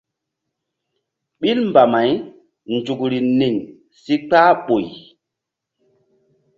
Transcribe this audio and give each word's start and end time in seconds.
Ɓil 1.39 1.59
mbamay 1.69 2.09
nzukri 2.75 3.19
niŋ 3.39 3.55
si 4.01 4.13
kpah 4.27 4.49
ɓoy. 4.65 4.85